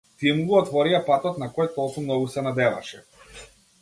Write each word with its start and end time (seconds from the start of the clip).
Тие 0.21 0.31
му 0.37 0.45
го 0.51 0.55
отворија 0.59 1.01
патот 1.09 1.37
на 1.43 1.49
кој 1.59 1.69
толку 1.75 2.05
многу 2.07 2.33
се 2.37 2.45
надеваше. 2.49 3.03